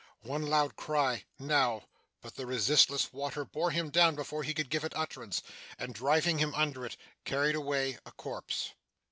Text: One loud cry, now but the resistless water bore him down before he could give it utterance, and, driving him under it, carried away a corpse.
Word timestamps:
One 0.23 0.47
loud 0.47 0.75
cry, 0.75 1.25
now 1.37 1.83
but 2.23 2.33
the 2.33 2.47
resistless 2.47 3.13
water 3.13 3.45
bore 3.45 3.69
him 3.69 3.91
down 3.91 4.15
before 4.15 4.41
he 4.41 4.55
could 4.55 4.71
give 4.71 4.83
it 4.83 4.93
utterance, 4.97 5.43
and, 5.77 5.93
driving 5.93 6.39
him 6.39 6.55
under 6.55 6.83
it, 6.87 6.97
carried 7.23 7.53
away 7.53 7.99
a 8.03 8.11
corpse. 8.11 8.71